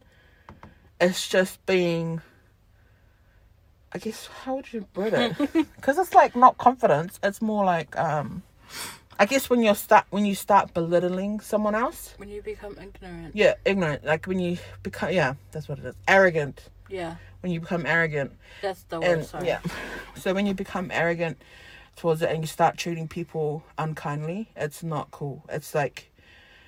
[1.02, 2.22] It's just being
[3.94, 5.36] I guess how would you put it?
[5.76, 7.18] Because it's like not confidence.
[7.22, 8.42] It's more like um,
[9.18, 12.14] I guess when you start when you start belittling someone else.
[12.16, 13.34] When you become ignorant.
[13.34, 14.04] Yeah, ignorant.
[14.04, 15.94] Like when you become yeah, that's what it is.
[16.08, 16.70] Arrogant.
[16.88, 19.08] Yeah, When you become arrogant that's the word.
[19.18, 19.46] and sorry.
[19.46, 19.60] yeah,
[20.14, 21.40] so when you become arrogant
[21.96, 25.42] towards it and you start treating people unkindly, it's not cool.
[25.48, 26.10] It's like,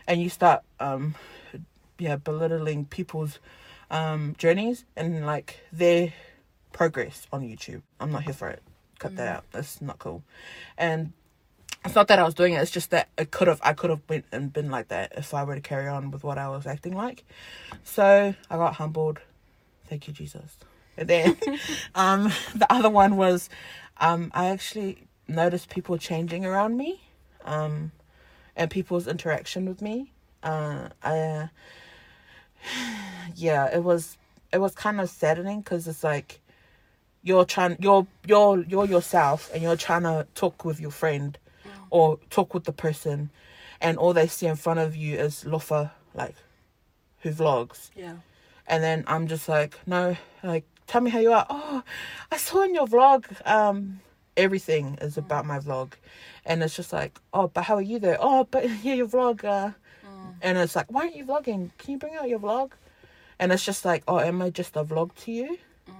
[0.08, 1.14] and you start um,
[1.98, 3.38] yeah, belittling people's
[3.94, 6.12] um journeys and like their
[6.72, 7.82] progress on YouTube.
[8.00, 8.62] I'm not here for it.
[8.98, 9.44] cut that out.
[9.52, 10.22] That's not cool.
[10.76, 11.12] And
[11.84, 12.60] it's not that I was doing it.
[12.60, 13.60] It's just that it could have.
[13.62, 16.24] I could have been and been like that if I were to carry on with
[16.24, 17.24] what I was acting like.
[17.84, 19.20] So I got humbled.
[19.86, 20.58] Thank you, Jesus.
[20.96, 21.36] And then,
[21.94, 23.48] um, the other one was,
[23.98, 27.00] um, I actually noticed people changing around me,
[27.44, 27.92] um,
[28.56, 30.12] and people's interaction with me.
[30.42, 31.46] Uh, I, uh,
[33.36, 34.16] yeah, it was
[34.52, 36.40] it was kind of saddening because it's like
[37.22, 41.38] you're trying you're you're you're yourself and you're trying to talk with your friend
[41.90, 43.30] or talk with the person
[43.80, 46.34] and all they see in front of you is Lofa like
[47.20, 47.90] who vlogs.
[47.96, 48.16] Yeah.
[48.66, 51.46] and then I'm just like no like tell me how you are.
[51.48, 51.82] Oh
[52.30, 54.00] I saw in your vlog um
[54.36, 55.92] everything is about my vlog.
[56.44, 59.44] And it's just like oh but how are you there oh but yeah your vlog
[59.44, 59.72] uh
[60.42, 61.70] and it's like why aren't you vlogging?
[61.78, 62.72] Can you bring out your vlog?
[63.38, 65.58] And it's just like oh am I just a vlog to you.
[65.88, 65.94] Mm.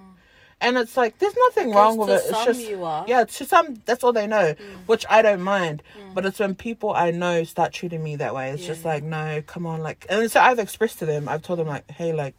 [0.61, 2.14] And it's like there's nothing wrong with it.
[2.14, 3.05] It's some just you are.
[3.09, 4.77] yeah to some that's all they know mm.
[4.87, 5.83] which i don't mind.
[5.99, 6.14] Mm.
[6.14, 8.51] But it's when people i know start treating me that way.
[8.51, 11.59] It's just like no come on like and so i've expressed to them i've told
[11.59, 12.35] them like hey like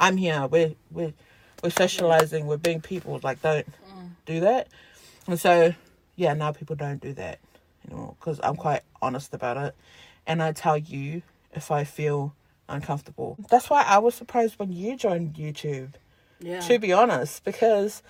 [0.00, 0.46] i'm here.
[0.46, 1.12] We're we're
[1.62, 2.46] we're socializing.
[2.46, 3.20] We're being people.
[3.22, 3.66] Like don't
[4.26, 4.68] do that.
[5.26, 5.74] And so
[6.16, 7.38] yeah now people don't do that
[7.86, 9.74] anymore because i'm quite honest about it
[10.26, 12.34] and i tell you if i feel
[12.68, 15.90] uncomfortable that's why i was surprised when you joined youtube
[16.40, 16.60] Yeah.
[16.60, 18.02] to be honest, because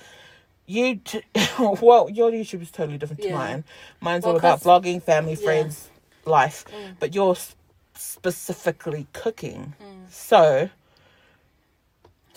[0.66, 1.22] you, t-
[1.58, 3.64] well, your YouTube is totally different to mine.
[4.00, 5.38] Mine's Well, all about vlogging, family, yeah.
[5.38, 5.44] Mm.
[5.44, 5.88] friends,
[6.24, 6.64] life,
[6.98, 7.54] but yours
[7.94, 9.74] specifically cooking.
[10.08, 10.70] So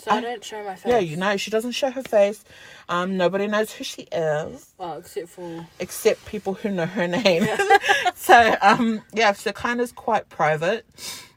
[0.08, 0.86] so I, I- don't show my face.
[0.92, 2.44] yeah, you know, she doesn't show her face.
[2.90, 7.46] Um, nobody knows who she is Well, except for except people who know her name.
[8.16, 10.86] so um, yeah, so kind of quite private.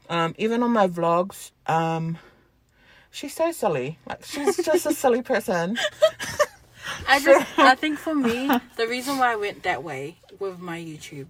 [0.09, 2.19] Um, even on my vlogs, um,
[3.11, 3.99] she's so silly.
[4.09, 5.77] Like she's just a silly person.
[7.09, 10.79] I just I think for me the reason why I went that way with my
[10.79, 11.27] YouTube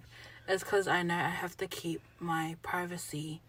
[0.49, 3.41] is because I know I have to keep my privacy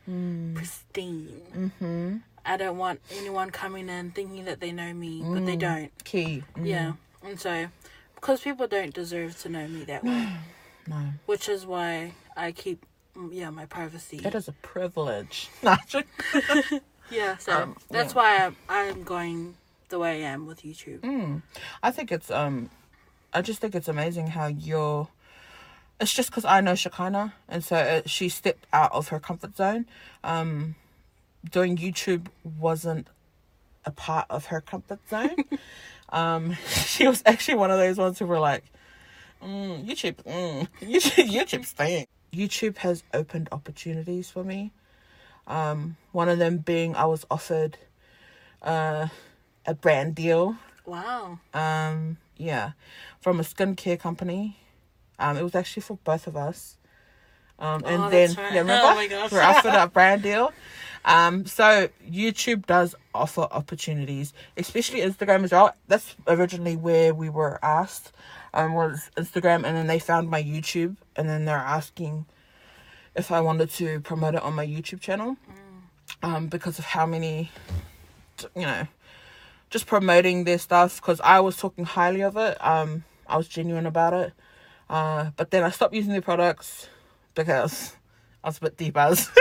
[0.55, 1.41] pristine.
[1.57, 2.17] Mm-hmm.
[2.45, 5.91] I don't want anyone coming in thinking that they know me, but they don't.
[6.05, 6.43] Key.
[6.57, 6.67] Mm.
[6.67, 6.93] Yeah,
[7.25, 7.67] and so
[8.17, 10.29] because people don't deserve to know me that way,
[10.87, 10.97] No.
[11.27, 12.85] which is why I keep
[13.17, 14.21] mm, yeah my privacy.
[14.25, 15.49] It is a privilege.
[17.11, 18.17] Yeah, so Um, that's yeah.
[18.19, 19.55] why I'm, I'm going
[19.91, 21.01] the way I am with YouTube.
[21.01, 21.43] Mm.
[21.83, 22.71] I think it's um,
[23.35, 25.09] I just think it's amazing how you're.
[26.01, 29.57] It's just because I know Shekinah, and so uh, she stepped out of her comfort
[29.57, 29.85] zone.
[30.25, 30.75] Um,
[31.51, 33.09] doing YouTube wasn't
[33.85, 35.37] a part of her comfort zone.
[36.11, 38.65] um, she was actually one of those ones who were like,
[39.43, 42.07] mm, YouTube, mm, YouTube, YouTube's thing.
[42.33, 44.73] YouTube has opened opportunities for me.
[45.47, 47.77] Um, one of them being I was offered
[48.63, 49.09] uh,
[49.67, 50.57] a brand deal.
[50.87, 51.41] Wow.
[51.53, 52.73] Um, yeah,
[53.21, 54.59] from a skincare company.
[55.19, 56.79] Um, it was actually for both of us.
[57.63, 58.53] Um, and Oh, then right.
[58.53, 59.31] yeah, remember Oh my gosh.
[59.33, 60.53] we were a brand deal.
[61.05, 65.75] Um, so YouTube does offer opportunities, especially Instagram as well.
[65.89, 68.13] That's originally where we were asked.
[68.55, 72.27] Um, was Instagram, and then they found my YouTube, and then they're asking
[73.15, 75.37] if I wanted to promote it on my YouTube channel.
[76.23, 77.51] Um, because of how many,
[78.55, 78.87] you know,
[79.71, 82.65] just promoting their stuff because I was talking highly of it.
[82.65, 84.33] Um, I was genuine about it.
[84.91, 86.89] Uh, but then I stopped using their products
[87.35, 87.95] because
[88.45, 89.29] I was a bit debuzz.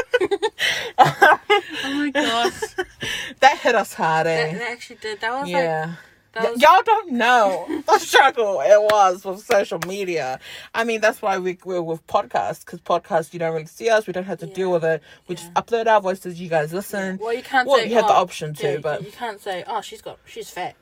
[1.84, 2.62] Oh my gosh.
[3.40, 4.54] that hit us hard, that, eh?
[4.58, 5.20] that actually did.
[5.22, 5.96] That was like yeah.
[6.34, 10.40] that Y- y'all don't know the struggle it was with social media.
[10.76, 14.06] I mean, that's why we, we're with podcasts because podcasts, you don't really see us.
[14.06, 15.02] We don't have to deal with it.
[15.28, 16.40] We just upload our voices.
[16.40, 17.18] You guys listen.
[17.20, 19.40] Well, you can't Well, say you have the oh, option to, yeah, but- you can't
[19.42, 20.76] say, "Oh, she's got, she's fat,"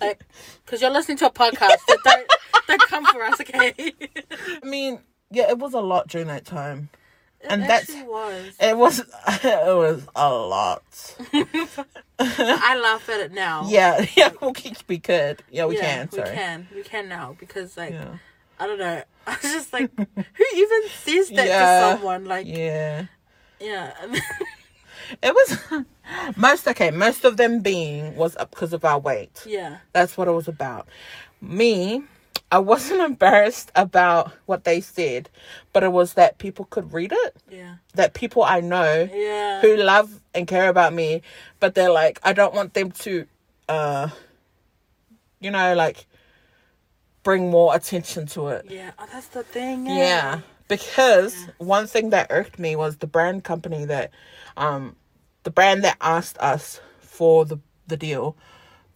[0.00, 0.24] like,
[0.64, 1.76] because you're listening to a podcast.
[1.88, 2.26] So don't,
[2.66, 3.74] don't come for us, okay?
[4.62, 6.88] I mean, yeah, it was a lot during that time.
[7.48, 8.56] And that's- was.
[8.60, 8.98] It was
[9.44, 10.82] it was a lot.
[12.18, 13.64] I laugh at it now.
[13.68, 15.42] Yeah, yeah, we can- we could.
[15.50, 16.10] Yeah, we Yeah, can.
[16.10, 16.30] Sorry.
[16.30, 16.68] We can.
[16.74, 18.16] We can now because, like, Yeah.
[18.58, 19.02] I don't know.
[19.26, 21.60] I was just like, who even says that Yeah.
[21.92, 22.24] to someone?
[22.24, 23.04] Like, Yeah.
[23.60, 23.92] yeah.
[25.22, 25.58] It was
[26.36, 26.90] most okay.
[26.90, 29.42] Most of them being was up because of our weight.
[29.46, 29.78] yeah.
[29.92, 30.88] That's what it was about.
[31.40, 32.02] Me,
[32.50, 35.28] I wasn't embarrassed about what they said,
[35.72, 37.36] but it was that people could read it.
[37.50, 37.76] Yeah.
[37.94, 39.60] That people I know Yeah.
[39.60, 41.22] who love and care about me,
[41.60, 43.26] but they're like, I don't want them to,
[43.68, 44.08] uh,
[45.40, 46.06] you know, like
[47.22, 48.66] bring more attention to it.
[48.70, 48.92] Yeah.
[48.98, 49.88] Oh, that's the thing.
[49.88, 49.94] eh?
[49.96, 54.10] Yeah, because one thing that irked me was the brand company that,
[54.56, 54.96] um,
[55.44, 58.36] the brand that asked us for the the deal,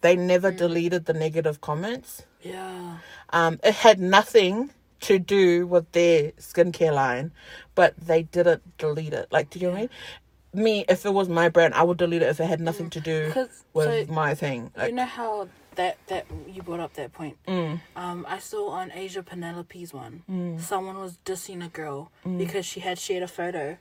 [0.01, 2.23] they never deleted the negative comments.
[2.41, 2.97] Yeah.
[3.33, 4.69] Um, it had nothing
[5.01, 7.31] to do with their skincare line,
[7.75, 9.27] but they didn't delete it.
[9.31, 10.63] Like, do you know what I mean?
[10.63, 13.01] Me, if it was my brand, I would delete it if it had nothing to
[13.01, 13.33] do
[13.73, 14.71] with so- my thing.
[14.77, 17.35] Like, you know how that that you brought up that point.
[17.47, 20.61] mm, Um, I saw on Asia Penelope's one, Mm.
[20.61, 23.77] someone was dissing a girl because she had shared a photo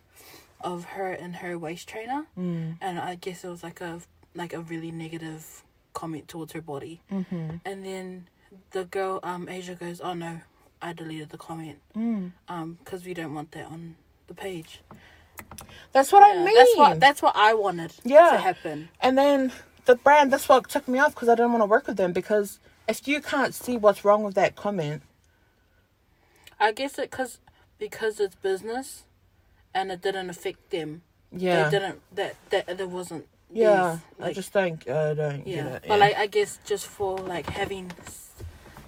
[0.63, 4.01] of her in her waist trainer, mm, and I guess it was like a
[4.35, 5.63] like a really negative
[5.93, 7.03] comment towards her body.
[7.13, 8.29] mm-hmm, And then
[8.73, 10.41] the girl, um, Asia goes, "Oh no,
[10.83, 12.33] I deleted the comment, mm.
[12.49, 13.97] um, because we don't want that on
[14.29, 14.83] the page."
[15.93, 16.55] That's what I Yeah, mean.
[16.57, 18.31] That's what that's what I wanted Yeah.
[18.33, 18.91] to happen.
[19.01, 19.53] And then
[19.87, 22.13] the brand, that's what took me off because I didn't want to work with them
[22.13, 25.03] because if you can't see what's wrong with that comment,
[26.61, 27.39] I guess it cause
[27.79, 29.05] because it's business,
[29.75, 31.03] and it didn't affect them.
[31.33, 33.27] yeah, They didn't that that there wasn't.
[33.53, 35.57] yeah, these, I just don't, I don't yeah.
[35.65, 35.85] get it.
[35.89, 36.07] But yeah.
[36.07, 37.93] like I guess just for like having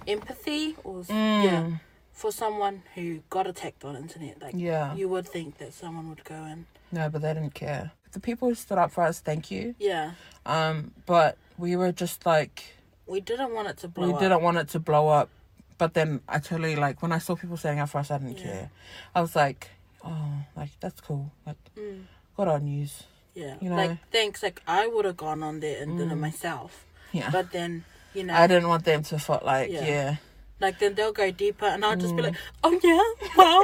[0.07, 1.43] empathy or Mm.
[1.43, 1.77] yeah
[2.13, 6.23] for someone who got attacked on internet, like yeah, you would think that someone would
[6.23, 7.91] go and no, but they didn't care.
[8.13, 9.75] The people who stood up for us, thank you.
[9.79, 10.11] yeah.
[10.45, 12.63] Um, but we were just like,
[13.05, 14.19] We didn't want it to blow we up.
[14.19, 15.29] didn't want it to blow up.
[15.77, 18.37] But then I totally like when I saw people saying up for us, I didn't
[18.37, 18.43] Yeah.
[18.43, 18.69] care.
[19.13, 19.71] I was like,
[20.05, 21.31] oh, like that's cool.
[21.45, 22.03] Like, Mm,
[22.37, 23.03] got our news.
[23.33, 23.75] yeah, You know?
[23.75, 24.41] like thanks.
[24.41, 26.19] Like I would have gone on there and did it Mm.
[26.21, 27.83] myself, Yeah, but then
[28.15, 29.85] you know, I didn't want them to feel like, Yeah.
[29.85, 30.15] yeah,
[30.59, 32.25] like then they'll go deeper, and I'll just be Mm.
[32.25, 33.63] like, oh yeah, well,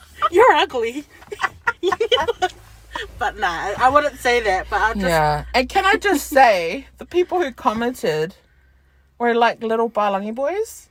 [0.30, 1.04] you're ugly.
[3.18, 4.66] but nah, I wouldn't say that.
[4.70, 5.44] But I'll just yeah.
[5.54, 8.34] And can I just say, the people who commented
[9.18, 10.88] were like little Palangi boys.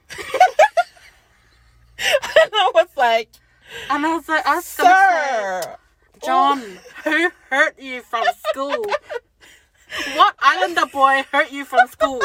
[1.99, 3.29] and I was like,
[3.89, 5.77] And I was like, I was gonna say, sir.
[6.25, 6.61] John,
[7.03, 8.85] who hurt you from school?
[10.15, 12.21] what Islander boy hurt you from school?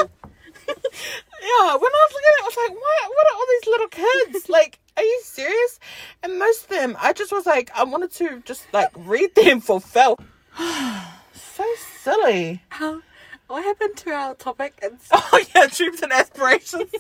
[0.68, 3.10] Yeah, when I was looking at it, I was like, what?
[3.10, 3.88] What are all these little
[4.32, 4.48] kids?
[4.58, 5.78] like, are you serious?
[6.22, 9.60] And most of them, I just was like, I wanted to just like read them
[9.60, 10.20] for felt.
[10.58, 11.64] so
[12.02, 12.62] silly.
[12.70, 13.00] How?
[13.48, 14.76] What happened to our topic?
[14.82, 16.90] It's, Oh yeah, dreams and aspirations.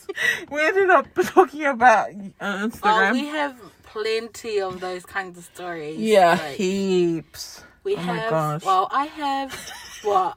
[0.50, 3.12] we ended up talking about uh, oh, Instagram.
[3.14, 5.98] we have plenty of those kinds of stories.
[5.98, 7.64] yeah, Like, heaps.
[7.82, 8.30] we oh have.
[8.30, 8.64] gosh.
[8.64, 9.72] Well, I have
[10.04, 10.36] what?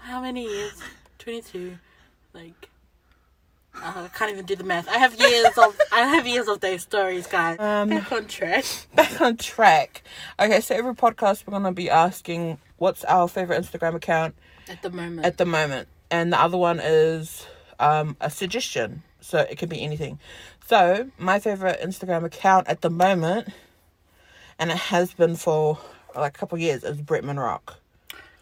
[0.00, 0.80] How many years?
[1.18, 1.76] Twenty-two.
[2.34, 2.68] Like.
[3.76, 4.88] uh, I can't even do the math.
[4.88, 7.58] I have years of I have years of those stories, guys.
[7.58, 8.64] Um, Back on track.
[8.94, 10.02] back on track.
[10.40, 14.34] Okay, so every podcast we're gonna be asking what's our favorite Instagram account
[14.68, 15.26] At the moment.
[15.26, 17.46] at the moment, and the other one is
[17.78, 19.02] um a suggestion.
[19.20, 20.18] So it could be anything.
[20.66, 23.48] So my favorite Instagram account at the moment,
[24.58, 25.78] and it has been for
[26.14, 27.78] like a couple years, is Bretman Rock.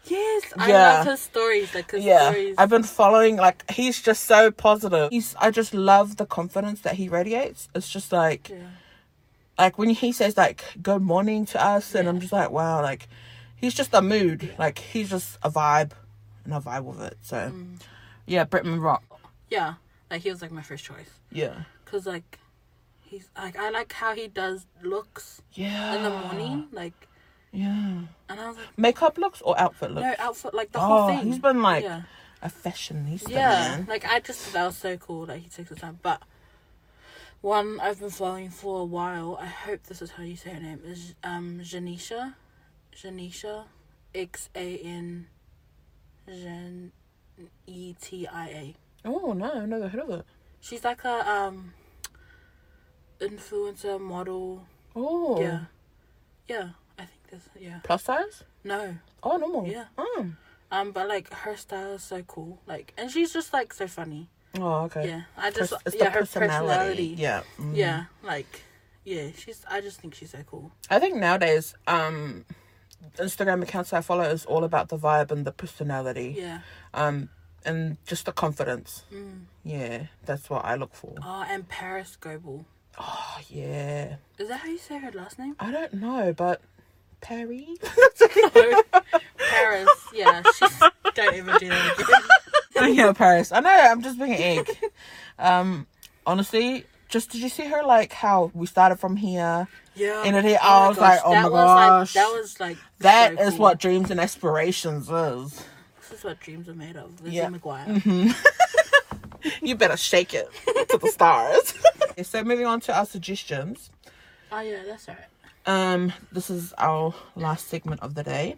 [0.05, 0.97] Yes, I Yeah.
[0.97, 1.73] love his stories.
[1.73, 2.55] Like his Yeah, stories.
[2.57, 3.37] I've been following.
[3.37, 5.09] Like he's just so positive.
[5.11, 5.35] He's.
[5.39, 7.69] I just love the confidence that he radiates.
[7.75, 8.49] It's just like.
[8.49, 8.57] Yeah.
[9.57, 13.07] like when he says like good morning to us and i'm just like wow like
[13.55, 15.91] he's just a mood like he's just a vibe
[16.43, 17.79] and i vibe with it so Mm.
[18.25, 19.03] yeah bretman rock
[19.51, 19.75] Yeah,
[20.09, 22.39] like he was like my first choice yeah because like
[22.99, 27.07] he's like I like how he does looks yeah in the morning, like,
[27.53, 30.81] yeah and I was like, makeup looks or outfit looks no outfit, like the oh
[30.81, 31.27] whole thing.
[31.27, 32.01] he's been like yeah,
[32.41, 35.69] a fashionista yeah, man like I just thought that was so cool that he takes
[35.69, 35.99] the time.
[36.01, 36.21] But
[37.41, 39.37] one I've been following for a while.
[39.39, 42.33] I hope this is how you say her name is um Janisha,
[42.95, 43.65] Janisha,
[44.15, 45.27] X A N,
[46.27, 46.91] Jan,
[47.67, 48.75] E T I A.
[49.05, 50.25] oh no i've never heard of it
[50.61, 51.73] She's like a um
[53.19, 54.65] influencer model.
[54.95, 55.59] oh Yeah.
[56.47, 56.69] Yeah.
[57.59, 57.79] Yeah.
[57.83, 58.95] plus size No.
[59.23, 59.85] oh normal Yeah.
[59.97, 60.27] oh,
[60.71, 62.59] Um, but like her style is so cool.
[62.67, 64.27] Like and she's just like so funny.
[64.59, 65.21] oh okay Yeah.
[65.37, 67.15] I just Pers- it's yeah, the her personality.
[67.17, 67.75] yeah mm.
[67.75, 68.05] Yeah.
[68.23, 68.63] Like
[69.05, 70.71] yeah, she's I just think she's so cool.
[70.89, 72.45] I think nowadays, um,
[73.17, 76.59] Instagram accounts I follow is all about the vibe and the personality, Yeah.
[76.93, 77.27] um,
[77.65, 79.03] and just the confidence.
[79.13, 79.41] Mm.
[79.65, 81.15] Yeah, that's what I look for.
[81.21, 82.65] Oh, and Parris Goebel.
[82.97, 85.55] Oh yeah, Is that how you say her last name?
[85.59, 86.61] I don't know, but
[87.23, 87.67] Perry.
[88.55, 88.81] No.
[89.49, 89.89] Parris.
[90.13, 90.43] Yeah.
[90.55, 90.79] She's
[91.15, 91.99] don't even do that
[92.75, 92.93] again.
[92.95, 93.51] yeah, Parris.
[93.51, 93.69] I know.
[93.69, 94.77] I'm just being an egg.
[95.39, 95.87] Um,
[96.27, 99.67] honestly, just did you see her like how we started from here?
[99.95, 100.23] Yeah.
[100.25, 102.15] And it Oh I my was like, gosh, oh that my was gosh.
[102.15, 103.59] Like, that was like That is so cool.
[103.59, 105.63] what dreams and aspirations is.
[106.01, 107.21] This is what dreams are made of.
[107.21, 107.49] Lizzie Yeah.
[107.49, 108.35] McGuire.
[109.61, 110.47] You better shake it
[110.89, 111.73] to the stars.
[112.11, 113.89] Okay, so moving on to our suggestions.
[114.53, 115.25] Oh yeah, that's alright.
[115.65, 118.57] Um, this is our last segment of the day.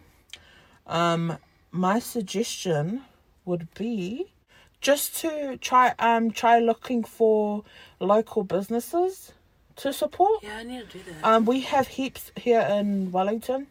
[0.86, 1.38] Um,
[1.70, 3.02] my suggestion
[3.44, 4.32] would be
[4.80, 7.64] just to try um try looking for
[8.00, 9.32] local businesses
[9.76, 10.42] to support.
[10.42, 11.24] Yeah, I need to do that.
[11.24, 13.66] Um, we have heaps here in Wellington.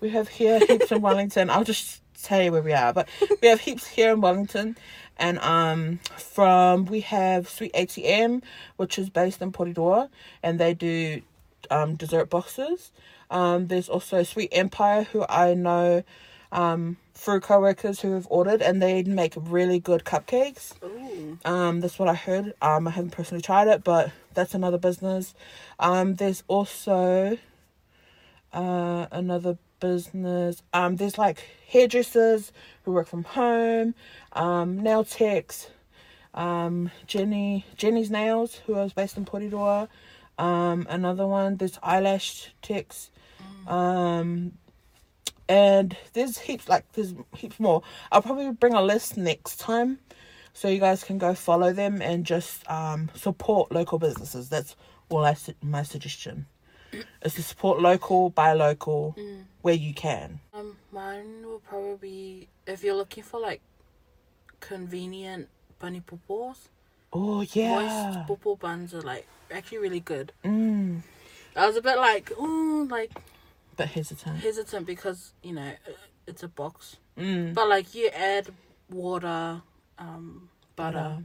[0.00, 1.50] We have here heaps in Wellington.
[1.50, 3.08] I'll just tell you where we are, but
[3.40, 4.76] we have heaps here in Wellington,
[5.16, 8.42] and um, from we have Sweet ATM,
[8.76, 10.08] which is based in Porirua,
[10.42, 11.22] and they do
[11.70, 12.92] um dessert boxes.
[13.30, 16.02] Um, there's also Sweet Empire, who I know
[16.50, 20.74] um through co-workers who have ordered, and they make really good cupcakes.
[20.82, 21.38] Ooh.
[21.44, 22.54] Um, that's what I heard.
[22.60, 25.34] Um, I haven't personally tried it, but that's another business.
[25.78, 27.38] Um, there's also
[28.52, 30.62] uh another business.
[30.72, 32.52] Um, there's like hairdressers
[32.84, 33.94] who work from home,
[34.32, 35.68] um, nail techs,
[36.34, 39.88] um, Jenny Jenny's Nails, who is based in Porirua.
[40.38, 41.56] Um, another one.
[41.56, 43.10] There's eyelash techs.
[43.66, 44.52] Um,
[45.48, 47.82] and there's heaps like there's heaps more.
[48.10, 49.98] I'll probably bring a list next time,
[50.52, 54.48] so you guys can go follow them and just um support local businesses.
[54.48, 54.74] That's
[55.10, 56.46] all I su- my suggestion
[57.22, 59.16] is to support local, buy local
[59.62, 60.40] where you can.
[60.54, 63.60] Um, mine will probably be if you're looking for like
[64.60, 66.56] convenient pani popos.
[67.12, 68.14] Oh yeah.
[68.14, 70.32] Moist pupo buns are like actually really good.
[70.44, 71.02] Mm.
[71.56, 73.10] I was a bit like, ooh, like
[73.76, 74.38] But hesitant.
[74.40, 75.92] hesitant because you know uh,
[76.26, 77.54] it's a box, Mm.
[77.54, 78.48] but like you add
[78.90, 79.62] water,
[79.98, 80.98] um, butter.
[80.98, 81.24] Butter.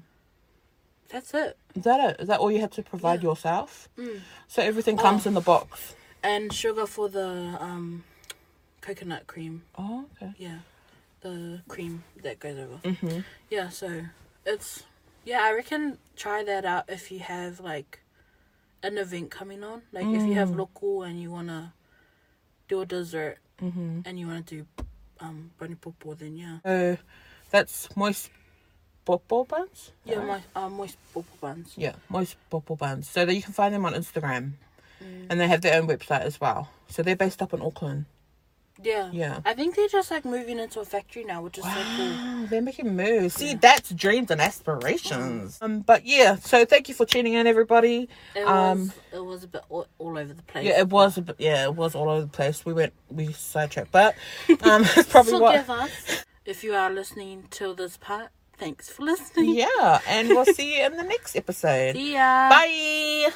[1.09, 1.57] That's it.
[1.73, 2.21] Is that it?
[2.21, 3.29] Is that all you have to provide Yeah.
[3.29, 3.87] yourself?
[3.97, 4.19] Mm.
[4.49, 5.29] So everything comes Oh.
[5.29, 5.95] in the box.
[6.23, 8.03] And sugar for the um,
[8.81, 9.63] coconut cream.
[9.77, 10.33] Oh, okay.
[10.37, 10.59] Yeah,
[11.21, 12.77] the cream that goes over.
[12.83, 13.23] Mhm.
[13.49, 14.05] Yeah, so
[14.45, 14.83] it's
[15.23, 18.01] yeah, I reckon try that out if you have like
[18.87, 19.81] an event coming on.
[19.91, 20.57] Like if you have Mm.
[20.57, 21.73] local and you wanna
[22.67, 24.03] do a dessert Mhm.
[24.05, 24.65] and you wanna do
[25.19, 26.59] um pani popo, then yeah.
[26.63, 26.97] So
[27.49, 28.29] that's moist
[29.05, 29.91] bubble buns.
[30.05, 30.43] Yeah, Right?
[30.55, 31.73] my um moist popo buns.
[31.77, 33.09] Yeah, moist bubble buns.
[33.09, 34.53] So that you can find them on Instagram,
[35.01, 35.27] Mm.
[35.29, 36.69] and they have their own website as well.
[36.89, 38.05] So they're based up in Auckland.
[38.81, 39.09] Yeah.
[39.11, 39.39] Yeah.
[39.45, 42.47] I think they're just like moving into a factory now, which is so cool.
[42.47, 43.35] They're making moves.
[43.35, 45.57] See, that's dreams and aspirations.
[45.61, 48.09] Um, but yeah, so thank you for tuning in, everybody.
[48.35, 50.65] It Um, was it was a bit all, all over the place.
[50.65, 51.17] Yeah, it was.
[51.17, 52.65] A bit, yeah, it was all over the place.
[52.65, 54.15] We went, we sidetracked, but
[54.63, 55.53] um, it's probably what.
[55.65, 58.29] Forgive us if you are listening till this part.
[58.57, 59.53] Thanks for listening.
[59.55, 61.93] Yeah, and we'll see you in the next episode.
[61.95, 62.49] See ya.
[62.49, 63.29] Bye.